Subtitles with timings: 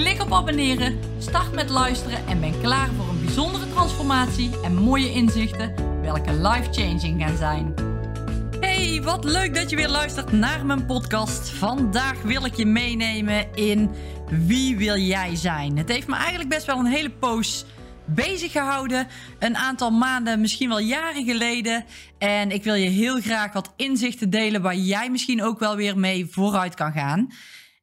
[0.00, 5.12] Klik op abonneren, start met luisteren en ben klaar voor een bijzondere transformatie en mooie
[5.12, 7.74] inzichten, welke life-changing gaan zijn.
[8.60, 11.50] Hey, wat leuk dat je weer luistert naar mijn podcast.
[11.50, 13.90] Vandaag wil ik je meenemen in
[14.28, 15.76] wie wil jij zijn?
[15.76, 17.64] Het heeft me eigenlijk best wel een hele poos
[18.04, 19.06] bezig gehouden.
[19.38, 21.84] Een aantal maanden, misschien wel jaren geleden.
[22.18, 25.98] En ik wil je heel graag wat inzichten delen waar jij misschien ook wel weer
[25.98, 27.28] mee vooruit kan gaan.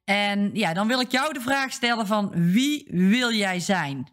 [0.08, 4.08] En ja, dan wil ik jou de vraag stellen van wie wil jij zijn?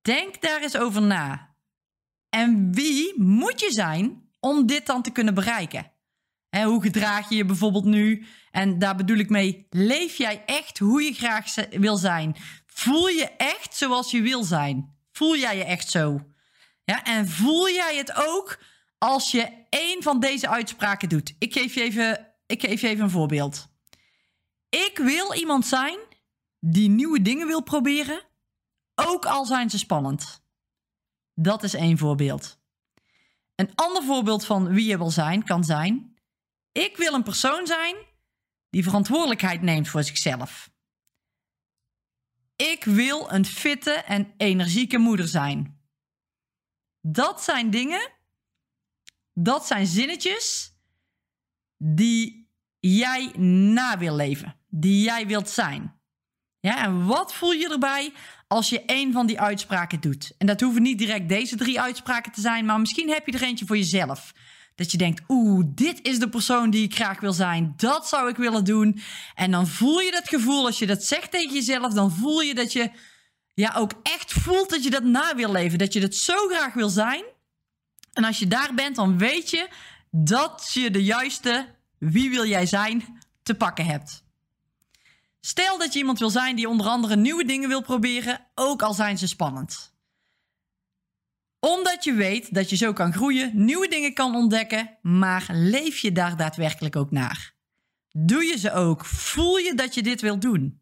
[0.00, 1.54] Denk daar eens over na.
[2.28, 5.92] En wie moet je zijn om dit dan te kunnen bereiken?
[6.48, 8.26] En hoe gedraag je je bijvoorbeeld nu?
[8.50, 12.36] En daar bedoel ik mee, leef jij echt hoe je graag wil zijn?
[12.66, 14.96] Voel je echt zoals je wil zijn?
[15.12, 16.20] Voel jij je echt zo?
[16.84, 18.62] Ja, en voel jij het ook
[18.98, 21.34] als je één van deze uitspraken doet?
[21.38, 23.71] Ik geef je even, ik geef je even een voorbeeld.
[24.74, 25.98] Ik wil iemand zijn
[26.60, 28.22] die nieuwe dingen wil proberen,
[28.94, 30.44] ook al zijn ze spannend.
[31.34, 32.60] Dat is één voorbeeld.
[33.54, 36.18] Een ander voorbeeld van wie je wil zijn kan zijn:
[36.72, 37.96] ik wil een persoon zijn
[38.70, 40.70] die verantwoordelijkheid neemt voor zichzelf.
[42.56, 45.80] Ik wil een fitte en energieke moeder zijn.
[47.00, 48.12] Dat zijn dingen,
[49.32, 50.76] dat zijn zinnetjes
[51.76, 56.00] die jij na wil leven die jij wilt zijn.
[56.60, 58.12] Ja, en wat voel je erbij
[58.48, 60.32] als je een van die uitspraken doet?
[60.38, 63.42] En dat hoeven niet direct deze drie uitspraken te zijn, maar misschien heb je er
[63.42, 64.32] eentje voor jezelf.
[64.74, 67.72] Dat je denkt, oeh, dit is de persoon die ik graag wil zijn.
[67.76, 69.00] Dat zou ik willen doen.
[69.34, 72.54] En dan voel je dat gevoel, als je dat zegt tegen jezelf, dan voel je
[72.54, 72.90] dat je
[73.54, 75.78] ja, ook echt voelt dat je dat na wil leven.
[75.78, 77.24] Dat je dat zo graag wil zijn.
[78.12, 79.68] En als je daar bent, dan weet je
[80.10, 81.66] dat je de juiste
[81.98, 84.21] wie wil jij zijn te pakken hebt.
[85.44, 88.94] Stel dat je iemand wil zijn die onder andere nieuwe dingen wil proberen, ook al
[88.94, 89.94] zijn ze spannend.
[91.58, 96.12] Omdat je weet dat je zo kan groeien, nieuwe dingen kan ontdekken, maar leef je
[96.12, 97.54] daar daadwerkelijk ook naar?
[98.10, 99.04] Doe je ze ook?
[99.04, 100.80] Voel je dat je dit wilt doen?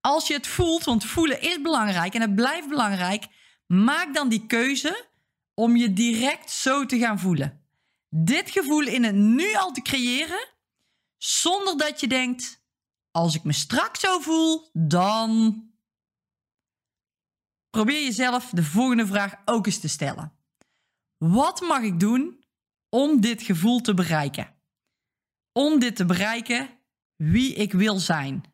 [0.00, 3.26] Als je het voelt, want voelen is belangrijk en het blijft belangrijk,
[3.66, 5.06] maak dan die keuze
[5.54, 7.66] om je direct zo te gaan voelen.
[8.08, 10.48] Dit gevoel in het nu al te creëren,
[11.16, 12.57] zonder dat je denkt:
[13.18, 15.62] als ik me straks zo voel, dan.
[17.70, 20.32] Probeer jezelf de volgende vraag ook eens te stellen.
[21.16, 22.44] Wat mag ik doen
[22.88, 24.54] om dit gevoel te bereiken?
[25.52, 26.68] Om dit te bereiken,
[27.16, 28.44] wie ik wil zijn.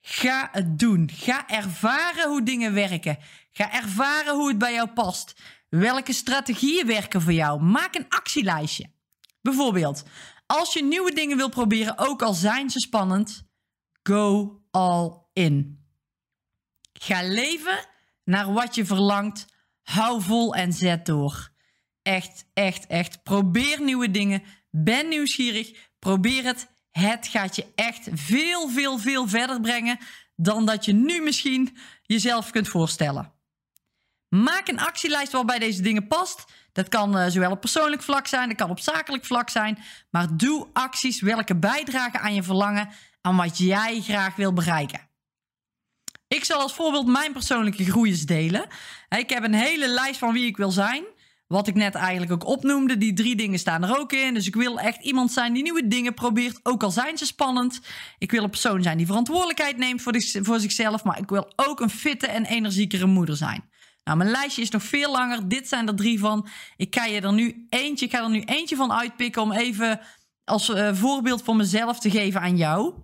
[0.00, 1.10] Ga het doen.
[1.12, 3.18] Ga ervaren hoe dingen werken.
[3.50, 5.40] Ga ervaren hoe het bij jou past.
[5.68, 7.62] Welke strategieën werken voor jou?
[7.62, 8.90] Maak een actielijstje.
[9.40, 10.04] Bijvoorbeeld,
[10.58, 13.42] als je nieuwe dingen wil proberen, ook al zijn ze spannend,
[14.02, 15.86] go all in.
[16.92, 17.86] Ga leven
[18.24, 19.46] naar wat je verlangt.
[19.82, 21.50] Hou vol en zet door.
[22.02, 23.22] Echt, echt, echt.
[23.22, 24.42] Probeer nieuwe dingen.
[24.70, 25.88] Ben nieuwsgierig.
[25.98, 26.70] Probeer het.
[26.90, 29.98] Het gaat je echt veel, veel, veel verder brengen
[30.36, 33.32] dan dat je nu misschien jezelf kunt voorstellen.
[34.34, 36.44] Maak een actielijst waarbij deze dingen past.
[36.72, 39.78] Dat kan uh, zowel op persoonlijk vlak zijn, dat kan op zakelijk vlak zijn.
[40.10, 42.88] Maar doe acties welke bijdragen aan je verlangen,
[43.20, 45.00] aan wat jij graag wil bereiken.
[46.28, 48.66] Ik zal als voorbeeld mijn persoonlijke groeiers delen.
[49.08, 51.04] Ik heb een hele lijst van wie ik wil zijn.
[51.46, 54.34] Wat ik net eigenlijk ook opnoemde, die drie dingen staan er ook in.
[54.34, 57.80] Dus ik wil echt iemand zijn die nieuwe dingen probeert, ook al zijn ze spannend.
[58.18, 61.80] Ik wil een persoon zijn die verantwoordelijkheid neemt voor, voor zichzelf, maar ik wil ook
[61.80, 63.70] een fitte en energiekere moeder zijn.
[64.04, 65.48] Nou, mijn lijstje is nog veel langer.
[65.48, 66.48] Dit zijn er drie van.
[66.76, 70.00] Ik ga je er nu eentje, ik ga er nu eentje van uitpikken om even
[70.44, 72.94] als uh, voorbeeld voor mezelf te geven aan jou.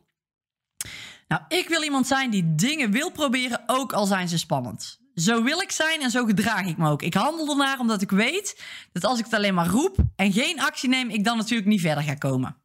[1.29, 5.01] Nou, ik wil iemand zijn die dingen wil proberen, ook al zijn ze spannend.
[5.15, 7.03] Zo wil ik zijn en zo gedraag ik me ook.
[7.03, 8.63] Ik handel ernaar omdat ik weet
[8.93, 11.81] dat als ik het alleen maar roep en geen actie neem, ik dan natuurlijk niet
[11.81, 12.57] verder ga komen.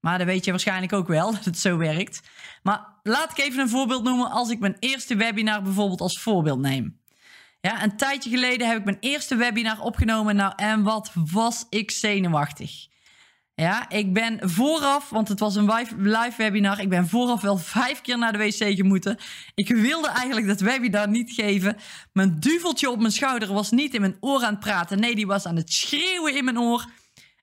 [0.00, 2.20] Maar dat weet je waarschijnlijk ook wel, dat het zo werkt.
[2.62, 6.60] Maar laat ik even een voorbeeld noemen als ik mijn eerste webinar bijvoorbeeld als voorbeeld
[6.60, 6.99] neem.
[7.60, 10.36] Ja, een tijdje geleden heb ik mijn eerste webinar opgenomen.
[10.36, 12.88] Nou, en wat was ik zenuwachtig.
[13.54, 16.80] Ja, ik ben vooraf, want het was een live webinar.
[16.80, 19.18] Ik ben vooraf wel vijf keer naar de wc gemoeten.
[19.54, 21.76] Ik wilde eigenlijk dat webinar niet geven.
[22.12, 25.00] Mijn duveltje op mijn schouder was niet in mijn oor aan het praten.
[25.00, 26.86] Nee, die was aan het schreeuwen in mijn oor.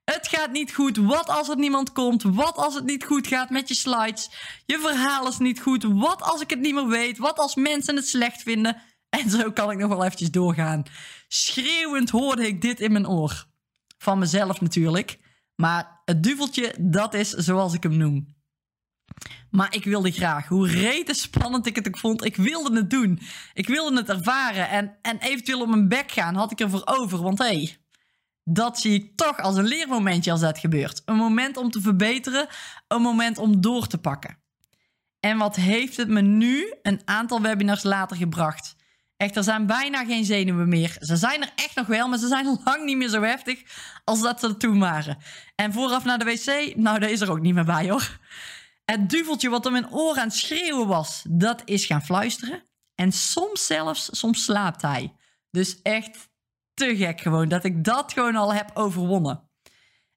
[0.05, 0.97] Het gaat niet goed.
[0.97, 2.23] Wat als er niemand komt?
[2.23, 4.29] Wat als het niet goed gaat met je slides?
[4.65, 5.83] Je verhaal is niet goed.
[5.83, 7.17] Wat als ik het niet meer weet?
[7.17, 8.81] Wat als mensen het slecht vinden?
[9.09, 10.83] En zo kan ik nog wel eventjes doorgaan.
[11.27, 13.45] Schreeuwend hoorde ik dit in mijn oor.
[13.97, 15.19] Van mezelf natuurlijk.
[15.55, 18.35] Maar het duveltje, dat is zoals ik hem noem.
[19.49, 20.47] Maar ik wilde graag.
[20.47, 22.25] Hoe rete spannend ik het ook vond.
[22.25, 23.19] Ik wilde het doen.
[23.53, 24.69] Ik wilde het ervaren.
[24.69, 27.21] En, en eventueel op mijn bek gaan had ik ervoor over.
[27.21, 27.77] Want hé, hey,
[28.43, 31.01] dat zie ik toch als een leermomentje als dat gebeurt.
[31.05, 32.47] Een moment om te verbeteren.
[32.87, 34.37] Een moment om door te pakken.
[35.19, 38.75] En wat heeft het me nu een aantal webinars later gebracht?
[39.17, 40.97] Echt, er zijn bijna geen zenuwen meer.
[40.99, 43.63] Ze zijn er echt nog wel, maar ze zijn lang niet meer zo heftig
[44.03, 45.17] als dat ze toen waren.
[45.55, 48.19] En vooraf naar de wc, nou, daar is er ook niet meer bij hoor.
[48.85, 52.63] Het duveltje wat in mijn oor aan het schreeuwen was, dat is gaan fluisteren.
[52.95, 55.13] En soms zelfs, soms slaapt hij.
[55.51, 56.29] Dus echt
[56.73, 59.49] te gek gewoon, dat ik dat gewoon al heb overwonnen.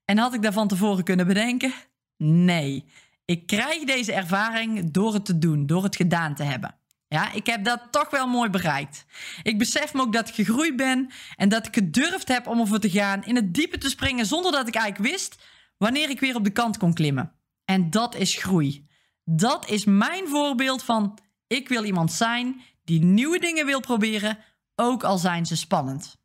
[0.05, 1.73] En had ik daar van tevoren kunnen bedenken?
[2.17, 2.85] Nee.
[3.25, 6.80] Ik krijg deze ervaring door het te doen, door het gedaan te hebben.
[7.13, 9.05] Ja, ik heb dat toch wel mooi bereikt.
[9.43, 12.79] Ik besef me ook dat ik gegroeid ben en dat ik gedurfd heb om over
[12.79, 15.43] te gaan, in het diepe te springen zonder dat ik eigenlijk wist
[15.77, 17.33] wanneer ik weer op de kant kon klimmen.
[17.65, 18.87] En dat is groei.
[19.23, 21.17] Dat is mijn voorbeeld van
[21.47, 24.37] ik wil iemand zijn die nieuwe dingen wil proberen,
[24.75, 26.17] ook al zijn ze spannend.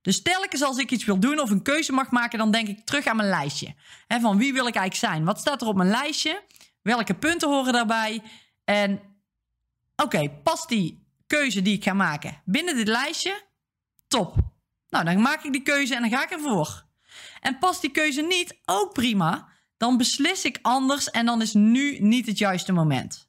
[0.00, 2.84] Dus telkens als ik iets wil doen of een keuze mag maken, dan denk ik
[2.84, 3.74] terug aan mijn lijstje.
[4.06, 5.24] He, van wie wil ik eigenlijk zijn?
[5.24, 6.42] Wat staat er op mijn lijstje?
[6.82, 8.22] Welke punten horen daarbij?
[8.64, 9.00] En
[10.02, 13.42] Oké, past die keuze die ik ga maken binnen dit lijstje?
[14.08, 14.34] Top.
[14.88, 16.84] Nou, dan maak ik die keuze en dan ga ik ervoor.
[17.40, 18.58] En past die keuze niet?
[18.64, 19.48] Ook prima.
[19.76, 23.28] Dan beslis ik anders en dan is nu niet het juiste moment.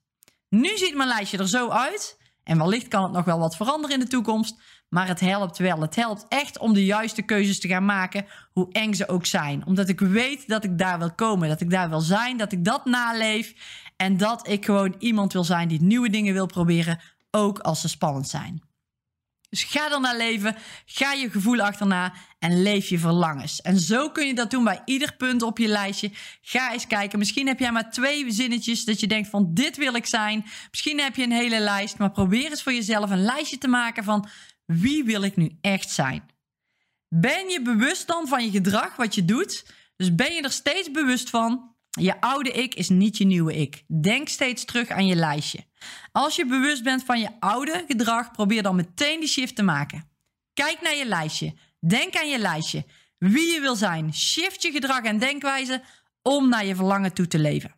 [0.50, 2.18] Nu ziet mijn lijstje er zo uit.
[2.44, 4.62] En wellicht kan het nog wel wat veranderen in de toekomst.
[4.90, 5.82] Maar het helpt wel.
[5.82, 9.66] Het helpt echt om de juiste keuzes te gaan maken, hoe eng ze ook zijn.
[9.66, 12.66] Omdat ik weet dat ik daar wil komen, dat ik daar wil zijn, dat ik
[12.66, 13.54] dat naleef.
[13.98, 17.00] En dat ik gewoon iemand wil zijn die nieuwe dingen wil proberen,
[17.32, 18.62] ook als ze spannend zijn.
[19.50, 20.56] Dus ga er naar leven,
[20.86, 23.62] ga je gevoel achterna en leef je verlangens.
[23.62, 26.12] En zo kun je dat doen bij ieder punt op je lijstje.
[26.42, 27.20] Ga eens kijken.
[27.20, 30.46] Misschien heb jij maar twee zinnetjes dat je denkt van dit wil ik zijn.
[30.72, 34.04] Misschien heb je een hele lijst, maar probeer eens voor jezelf een lijstje te maken
[34.04, 34.28] van
[34.72, 36.30] wie wil ik nu echt zijn.
[37.08, 39.66] Ben je bewust dan van je gedrag, wat je doet?
[39.96, 43.84] Dus ben je er steeds bewust van je oude ik is niet je nieuwe ik.
[44.02, 45.66] Denk steeds terug aan je lijstje.
[46.12, 50.10] Als je bewust bent van je oude gedrag, probeer dan meteen die shift te maken.
[50.54, 51.54] Kijk naar je lijstje.
[51.80, 52.86] Denk aan je lijstje.
[53.18, 54.14] Wie je wil zijn.
[54.14, 55.84] Shift je gedrag en denkwijze
[56.22, 57.76] om naar je verlangen toe te leven.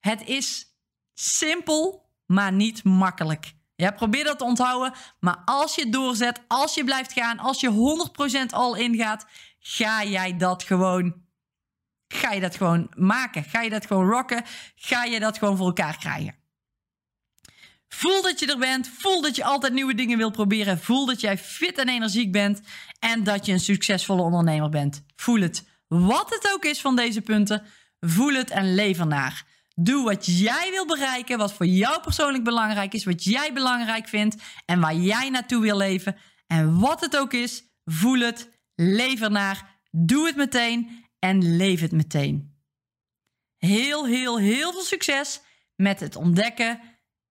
[0.00, 0.66] Het is
[1.14, 3.56] simpel, maar niet makkelijk.
[3.80, 4.92] Ja, probeer dat te onthouden.
[5.20, 8.08] Maar als je doorzet, als je blijft gaan, als je
[8.48, 9.26] 100% al ingaat,
[9.58, 11.26] ga jij dat gewoon
[12.08, 13.44] ga je dat gewoon maken.
[13.44, 14.44] Ga je dat gewoon rocken.
[14.76, 16.34] Ga je dat gewoon voor elkaar krijgen.
[17.88, 18.88] Voel dat je er bent.
[18.88, 20.78] Voel dat je altijd nieuwe dingen wilt proberen.
[20.78, 22.60] Voel dat jij fit en energiek bent.
[22.98, 25.04] En dat je een succesvolle ondernemer bent.
[25.16, 25.68] Voel het.
[25.88, 27.66] Wat het ook is van deze punten.
[28.00, 29.46] Voel het en leef ernaar.
[29.80, 31.38] Doe wat jij wil bereiken.
[31.38, 33.04] Wat voor jou persoonlijk belangrijk is.
[33.04, 34.42] Wat jij belangrijk vindt.
[34.64, 36.16] En waar jij naartoe wil leven.
[36.46, 37.64] En wat het ook is.
[37.84, 38.50] Voel het.
[38.74, 39.80] Leef ernaar.
[39.90, 42.56] Doe het meteen en leef het meteen.
[43.56, 45.40] Heel, heel, heel veel succes
[45.76, 46.80] met het ontdekken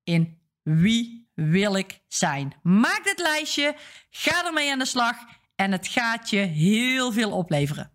[0.04, 2.54] in wie wil ik zijn.
[2.64, 3.76] Maak dit lijstje,
[4.10, 5.16] ga ermee aan de slag
[5.56, 7.92] en het gaat je heel veel opleveren.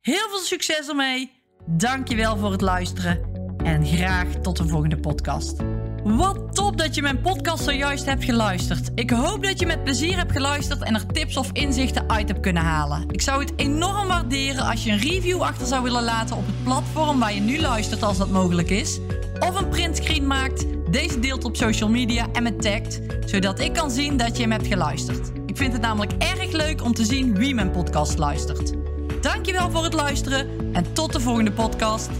[0.00, 1.42] Heel veel succes ermee.
[1.66, 3.33] Dankjewel voor het luisteren
[3.64, 5.56] en graag tot de volgende podcast.
[6.04, 8.90] Wat top dat je mijn podcast zojuist hebt geluisterd.
[8.94, 12.40] Ik hoop dat je met plezier hebt geluisterd en er tips of inzichten uit hebt
[12.40, 13.04] kunnen halen.
[13.10, 16.64] Ik zou het enorm waarderen als je een review achter zou willen laten op het
[16.64, 19.00] platform waar je nu luistert als dat mogelijk is.
[19.40, 23.90] Of een printscreen maakt, deze deelt op social media en me tagt, zodat ik kan
[23.90, 25.32] zien dat je hem hebt geluisterd.
[25.46, 28.72] Ik vind het namelijk erg leuk om te zien wie mijn podcast luistert.
[29.20, 32.10] Dankjewel voor het luisteren en tot de volgende podcast.